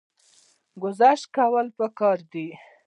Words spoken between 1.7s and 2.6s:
پکار دي